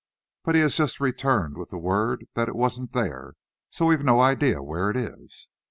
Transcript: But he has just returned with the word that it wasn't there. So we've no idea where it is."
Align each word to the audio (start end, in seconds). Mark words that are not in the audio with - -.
But 0.43 0.55
he 0.55 0.61
has 0.61 0.75
just 0.77 0.99
returned 0.99 1.59
with 1.59 1.69
the 1.69 1.77
word 1.77 2.25
that 2.33 2.47
it 2.47 2.55
wasn't 2.55 2.91
there. 2.91 3.35
So 3.69 3.85
we've 3.85 4.01
no 4.03 4.19
idea 4.19 4.59
where 4.63 4.89
it 4.89 4.97
is." 4.97 5.49